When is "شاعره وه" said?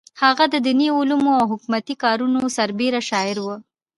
3.09-3.57